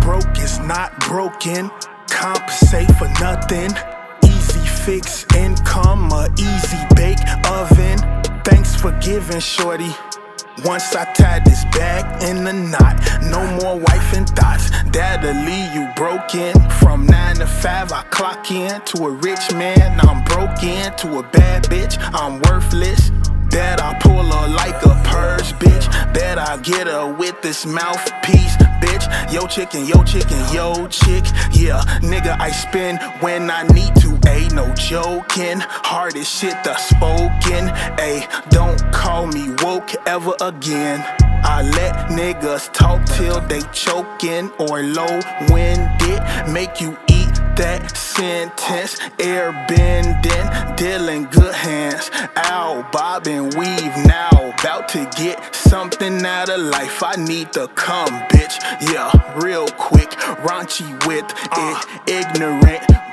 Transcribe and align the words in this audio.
Broke 0.00 0.38
is 0.38 0.58
not 0.58 0.98
broken. 1.00 1.70
Compensate 2.08 2.90
for 2.96 3.08
nothing. 3.20 3.70
Easy 4.24 4.60
fix 4.84 5.24
income, 5.34 6.12
a 6.12 6.28
easy 6.38 6.78
bake 6.94 7.18
oven. 7.46 7.98
Thanks 8.44 8.74
for 8.74 8.92
giving, 9.00 9.40
shorty. 9.40 9.94
Once 10.64 10.94
I 10.94 11.10
tied 11.14 11.44
this 11.46 11.64
bag 11.76 12.22
in 12.22 12.46
a 12.46 12.52
knot, 12.52 13.00
no 13.22 13.40
more 13.60 13.78
wife 13.78 14.12
and 14.12 14.28
thoughts. 14.28 14.70
That'll 14.92 15.32
leave 15.32 15.72
you 15.74 15.88
broken. 15.96 16.52
From 16.80 17.06
nine 17.06 17.36
to 17.36 17.46
five, 17.46 17.90
I 17.92 18.02
clock 18.10 18.50
in 18.50 18.80
to 18.82 19.06
a 19.06 19.10
rich 19.10 19.52
man. 19.54 20.00
I'm 20.00 20.24
broken 20.24 20.94
to 20.96 21.20
a 21.20 21.22
bad 21.22 21.64
bitch. 21.64 21.96
I'm 22.12 22.40
worthless. 22.42 23.10
Bet 23.50 23.80
I 23.80 23.98
pull 24.00 24.24
her 24.24 24.48
like 24.48 24.82
a 24.84 25.00
purse. 25.04 25.52
I 26.48 26.56
get 26.56 26.86
her 26.86 27.12
with 27.12 27.42
this 27.42 27.66
mouthpiece, 27.66 28.56
bitch. 28.80 29.04
Yo 29.30 29.46
chicken, 29.46 29.84
yo 29.84 30.02
chicken, 30.02 30.38
yo 30.50 30.88
chick. 30.88 31.26
Yeah, 31.52 31.82
nigga, 32.00 32.40
I 32.40 32.50
spend 32.52 33.02
when 33.20 33.50
I 33.50 33.64
need 33.64 33.94
to. 33.96 34.18
Ain't 34.26 34.54
no 34.54 34.72
joking. 34.72 35.58
Hardest 35.60 36.40
shit 36.40 36.56
the 36.64 36.74
spoken. 36.78 37.68
Ayy, 37.98 38.26
don't 38.48 38.80
call 38.94 39.26
me 39.26 39.50
woke 39.62 39.94
ever 40.06 40.32
again. 40.40 41.04
I 41.44 41.60
let 41.60 42.08
niggas 42.08 42.72
talk 42.72 43.04
till 43.04 43.42
they 43.42 43.60
choking 43.74 44.50
or 44.58 44.82
low 44.82 45.20
winded. 45.50 46.22
Make 46.50 46.80
you 46.80 46.96
that 47.58 47.96
sentence. 47.96 48.98
Air 49.18 49.52
bending, 49.68 50.76
dealing 50.76 51.24
good 51.24 51.54
hands. 51.54 52.10
Ow, 52.36 52.88
bob 52.92 53.26
and 53.26 53.52
weave 53.54 53.96
now. 54.06 54.30
About 54.58 54.88
to 54.90 55.10
get 55.16 55.54
something 55.54 56.24
out 56.24 56.48
of 56.48 56.60
life. 56.60 57.02
I 57.02 57.16
need 57.16 57.52
to 57.52 57.68
come, 57.68 58.14
bitch. 58.32 58.56
Yeah, 58.92 59.10
real 59.38 59.68
quick. 59.76 60.10
Raunchy 60.46 60.88
with 61.06 61.24
it, 61.24 61.48
uh. 61.52 61.82
ignorant 62.06 63.07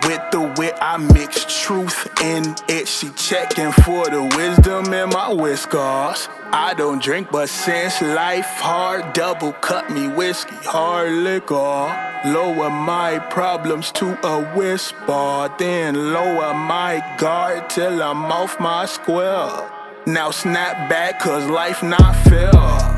I 0.82 0.98
mix 0.98 1.46
truth 1.64 2.08
in 2.22 2.56
it. 2.68 2.88
She 2.88 3.10
checking 3.12 3.72
for 3.72 4.10
the 4.10 4.24
wisdom 4.36 4.94
in 4.94 5.10
my 5.10 5.34
whiskers. 5.34 6.30
I 6.52 6.74
don't 6.78 7.02
drink, 7.02 7.30
but 7.32 7.50
since 7.50 8.02
life 8.02 8.46
hard, 8.46 9.14
double 9.14 9.54
cut 9.54 9.90
me 9.90 10.08
whiskey, 10.08 10.56
hard 10.64 11.12
liquor. 11.12 12.12
Lower 12.26 12.70
my 12.70 13.20
problems 13.30 13.92
to 13.94 14.18
a 14.26 14.44
whisper, 14.56 15.54
then 15.60 16.14
lower 16.14 16.54
my 16.54 17.04
guard 17.18 17.70
till 17.70 18.02
I'm 18.02 18.26
off 18.26 18.60
my 18.60 18.86
square. 18.86 19.70
Now 20.08 20.32
snap 20.32 20.90
back, 20.90 21.20
cause 21.20 21.46
life 21.46 21.84
not 21.84 22.16
fair. 22.26 22.52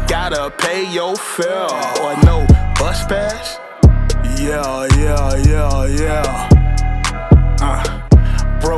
Gotta 0.07 0.51
pay 0.57 0.89
your 0.91 1.15
fare, 1.15 1.71
or 2.03 2.15
no 2.23 2.45
bus 2.79 3.05
pass? 3.07 3.59
Yeah, 4.39 4.87
yeah, 4.97 5.35
yeah, 5.45 5.85
yeah. 5.85 6.56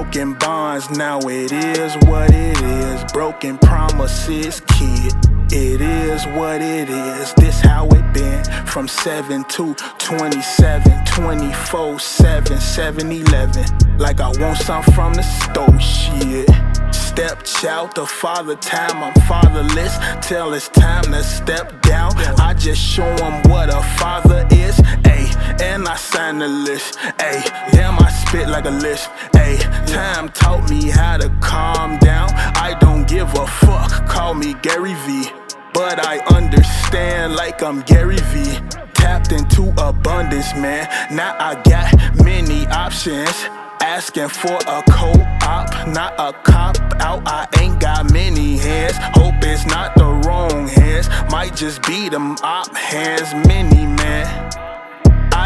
Broken 0.09 0.33
bonds, 0.39 0.89
now 0.89 1.19
it 1.19 1.51
is 1.51 1.95
what 2.07 2.31
it 2.33 2.59
is. 2.63 3.13
Broken 3.13 3.59
promises, 3.59 4.59
kid. 4.61 5.13
It 5.51 5.81
is 5.81 6.25
what 6.35 6.63
it 6.63 6.89
is. 6.89 7.31
This 7.35 7.59
how 7.59 7.87
it 7.89 8.11
been 8.11 8.43
from 8.65 8.87
7 8.87 9.43
to 9.43 9.75
27, 9.99 11.05
24, 11.05 11.99
7, 11.99 12.59
7, 12.59 13.11
11. 13.11 13.97
Like 13.99 14.19
I 14.19 14.29
want 14.39 14.57
some 14.57 14.81
from 14.81 15.13
the 15.13 15.21
store, 15.21 15.79
shit. 15.79 16.49
Step 16.91 17.45
Stepchild 17.45 17.95
to 17.95 18.05
father 18.07 18.55
time, 18.55 19.03
I'm 19.03 19.13
fatherless. 19.27 19.95
Till 20.27 20.53
it's 20.53 20.69
time 20.69 21.03
to 21.03 21.21
step 21.21 21.81
down. 21.83 22.13
I 22.39 22.55
just 22.55 22.81
show 22.81 23.11
him 23.17 23.43
what 23.51 23.69
a 23.69 23.83
father 23.99 24.47
is. 24.49 24.75
Ayy, 25.03 25.61
and 25.61 25.87
I 25.87 25.95
sign 25.97 26.39
the 26.39 26.47
list. 26.47 26.97
Ayy, 27.19 27.43
damn, 27.71 27.99
I 27.99 28.08
spit 28.29 28.47
like 28.47 28.65
a 28.65 28.71
list. 28.71 29.09
Ayy, 29.33 29.57
time 29.87 30.29
taught 30.29 30.69
me 30.69 30.89
how 30.89 31.17
to 31.17 31.29
calm 31.41 31.97
down. 31.97 32.29
I 32.55 32.77
don't 32.79 33.07
give 33.07 33.33
a 33.33 33.47
fuck, 33.47 34.07
call 34.07 34.35
me 34.35 34.53
Gary 34.61 34.93
V. 35.05 35.31
But 35.73 36.05
I 36.05 36.19
understand 36.37 37.35
like 37.35 37.63
I'm 37.63 37.81
Gary 37.81 38.21
V. 38.31 38.59
Tapped 38.93 39.31
into 39.31 39.73
abundance, 39.77 40.53
man. 40.53 40.87
Now 41.11 41.35
I 41.39 41.55
got 41.63 41.87
many 42.23 42.67
options. 42.67 43.33
Asking 43.81 44.27
for 44.27 44.57
a 44.67 44.83
co-op, 44.91 45.87
not 45.87 46.13
a 46.19 46.33
cop 46.43 46.77
out. 46.99 47.23
I 47.25 47.47
ain't 47.59 47.79
got 47.79 48.11
many 48.11 48.57
hands. 48.57 48.97
Hope 49.17 49.35
it's 49.41 49.65
not 49.65 49.95
the 49.95 50.09
wrong 50.27 50.67
hands. 50.67 51.09
Might 51.31 51.55
just 51.55 51.81
be 51.83 52.09
them 52.09 52.35
op 52.43 52.75
hands, 52.75 53.33
many 53.47 53.85
man. 53.85 54.48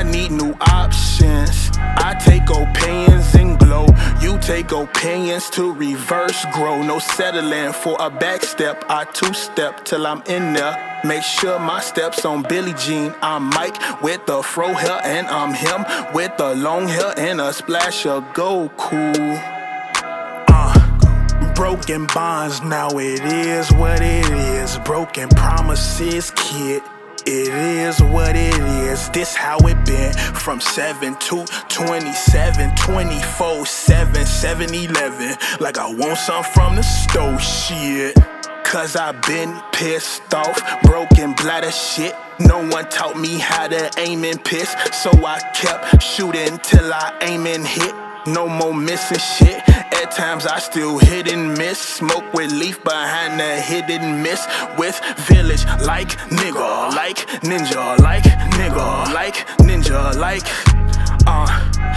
I 0.03 0.11
need 0.11 0.31
new 0.31 0.53
options. 0.59 1.71
I 1.77 2.13
take 2.19 2.49
opinions 2.49 3.33
and 3.35 3.57
glow. 3.57 3.87
You 4.19 4.37
take 4.39 4.73
opinions 4.73 5.49
to 5.51 5.73
reverse 5.73 6.45
grow. 6.51 6.83
No 6.83 6.99
settling 6.99 7.71
for 7.71 7.93
a 7.93 8.11
backstep. 8.11 8.83
I 8.89 9.05
two 9.05 9.33
step 9.33 9.85
till 9.85 10.05
I'm 10.05 10.21
in 10.23 10.51
there. 10.51 10.75
Make 11.05 11.23
sure 11.23 11.57
my 11.57 11.79
steps 11.79 12.25
on 12.25 12.43
Billie 12.43 12.73
Jean. 12.73 13.15
I'm 13.21 13.45
Mike 13.45 13.77
with 14.01 14.25
the 14.25 14.43
fro 14.43 14.73
hair, 14.73 14.99
and 15.05 15.25
I'm 15.27 15.53
him 15.53 15.85
with 16.13 16.35
the 16.35 16.53
long 16.53 16.85
hair 16.89 17.13
and 17.17 17.39
a 17.39 17.53
splash 17.53 18.05
of 18.05 18.23
Goku. 18.33 19.39
Uh, 20.49 21.53
broken 21.55 22.07
bonds, 22.07 22.61
now 22.61 22.89
it 22.89 23.21
is 23.21 23.71
what 23.71 24.01
it 24.01 24.29
is. 24.29 24.77
Broken 24.79 25.29
promises, 25.29 26.31
kid. 26.31 26.83
It 27.25 27.53
is 27.53 28.01
what 28.01 28.35
it 28.35 28.53
is. 28.59 29.09
This 29.11 29.33
how 29.33 29.57
it 29.59 29.85
been 29.85 30.13
from 30.33 30.59
7 30.59 31.15
to 31.15 31.45
27, 31.69 32.75
24, 32.75 33.65
7, 33.65 34.25
7, 34.25 34.73
11. 34.73 35.37
Like 35.61 35.77
I 35.77 35.89
want 35.93 36.17
some 36.17 36.43
from 36.43 36.75
the 36.75 36.81
store, 36.81 37.39
shit. 37.39 38.17
Cause 38.65 38.97
I 38.97 39.13
been 39.13 39.61
pissed 39.71 40.33
off, 40.33 40.59
broken 40.83 41.33
bladder 41.35 41.71
shit. 41.71 42.13
No 42.41 42.57
one 42.67 42.89
taught 42.89 43.17
me 43.17 43.37
how 43.37 43.67
to 43.67 43.89
aim 43.99 44.25
and 44.25 44.43
piss. 44.43 44.75
So 44.91 45.11
I 45.25 45.39
kept 45.53 46.03
shooting 46.03 46.57
till 46.57 46.93
I 46.93 47.17
aim 47.21 47.47
and 47.47 47.65
hit. 47.65 47.93
No 48.27 48.49
more 48.49 48.73
missing 48.73 49.19
shit. 49.19 49.61
At 50.03 50.11
times 50.11 50.45
I 50.45 50.59
still 50.59 50.97
hit 50.97 51.31
and 51.31 51.57
miss. 51.57 51.79
Smoke 51.79 52.33
with 52.33 52.51
leaf 52.51 52.83
behind 52.83 53.39
the 53.39 53.61
hidden 53.61 54.21
miss. 54.21 54.45
With 54.77 54.99
village 55.29 55.63
like 55.87 56.09
nigga, 56.27 56.93
like 56.93 57.19
ninja, 57.39 57.97
like 57.99 58.25
nigga, 58.59 59.13
like 59.13 59.47
ninja, 59.59 60.13
like. 60.17 60.43
Uh, 61.25 61.47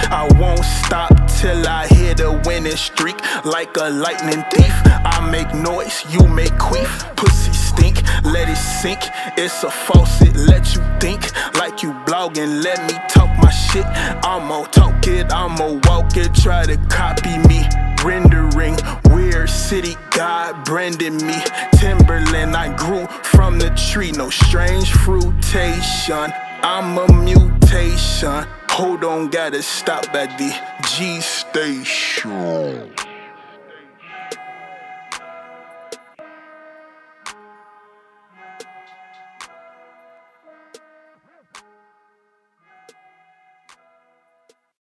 I 0.09 0.29
won't 0.39 0.65
stop 0.65 1.11
till 1.41 1.67
I 1.67 1.89
hit 1.89 2.21
a 2.21 2.31
winning 2.47 2.77
streak 2.77 3.17
like 3.45 3.77
a 3.77 3.91
lightning 3.91 4.45
thief. 4.53 4.75
I 4.87 5.29
make 5.29 5.53
noise, 5.53 6.05
you 6.09 6.29
make 6.29 6.53
queef. 6.53 7.17
Pussy 7.17 7.53
stink, 7.53 8.05
let 8.23 8.49
it 8.49 8.57
sink. 8.57 9.01
It's 9.37 9.65
a 9.65 9.71
faucet, 9.71 10.37
let 10.37 10.77
you 10.77 10.83
think 11.01 11.23
like 11.59 11.83
you 11.83 11.91
blogging. 12.07 12.63
Let 12.63 12.79
me 12.87 12.95
my 13.39 13.51
shit. 13.51 13.87
I'ma 14.25 14.65
talk 14.65 15.07
it, 15.07 15.33
I'ma 15.33 15.81
walk 15.85 16.17
it. 16.17 16.35
Try 16.35 16.65
to 16.67 16.77
copy 16.89 17.39
me. 17.49 17.67
Rendering 18.05 18.77
weird 19.11 19.51
city, 19.51 19.97
God 20.11 20.65
branded 20.65 21.15
me. 21.15 21.37
Timberland, 21.79 22.57
I 22.57 22.75
grew 22.77 23.07
from 23.23 23.59
the 23.59 23.71
tree. 23.91 24.13
No 24.13 24.31
strange 24.31 24.93
fruitation. 24.93 26.33
I'm 26.63 26.99
a 26.99 27.13
mutation. 27.13 28.47
Hold 28.71 29.05
on, 29.05 29.29
gotta 29.29 29.63
stop 29.63 30.15
at 30.15 30.37
the 30.39 30.53
G 30.89 31.21
station. 31.21 32.93